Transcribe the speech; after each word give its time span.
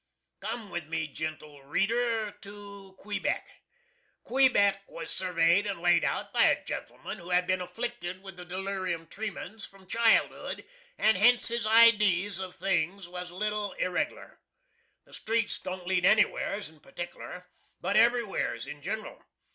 Come 0.39 0.71
with 0.71 0.87
me, 0.87 1.05
jentle 1.07 1.61
reader, 1.61 2.31
to 2.31 2.95
Quebeck. 2.97 3.45
Quebeck 4.23 4.81
was 4.87 5.11
surveyed 5.11 5.67
and 5.67 5.79
laid 5.79 6.03
out 6.03 6.33
by 6.33 6.45
a 6.45 6.65
gentleman 6.65 7.19
who 7.19 7.29
had 7.29 7.45
been 7.45 7.61
afflicted 7.61 8.23
with 8.23 8.35
the 8.35 8.43
delirium 8.43 9.05
tremens 9.05 9.63
from 9.67 9.85
childhood, 9.85 10.65
and 10.97 11.17
hence 11.17 11.49
his 11.49 11.67
idees 11.67 12.39
of 12.39 12.55
things 12.55 13.07
was 13.07 13.29
a 13.29 13.35
little 13.35 13.75
irreg'ler. 13.79 14.39
The 15.05 15.13
streets 15.13 15.59
don't 15.59 15.85
lead 15.85 16.03
anywheres 16.07 16.67
in 16.67 16.79
partic'ler, 16.79 17.45
but 17.79 17.95
everywheres 17.95 18.65
in 18.65 18.81
gin'ral. 18.81 19.23